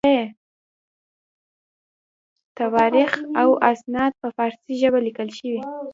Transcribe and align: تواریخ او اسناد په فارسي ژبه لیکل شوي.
تواریخ 2.57 3.11
او 3.41 3.49
اسناد 3.71 4.11
په 4.21 4.27
فارسي 4.37 4.73
ژبه 4.81 4.99
لیکل 5.07 5.29
شوي. 5.39 5.61